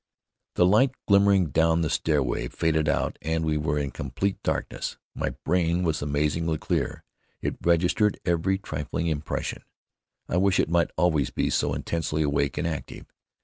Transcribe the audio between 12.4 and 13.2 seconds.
and active.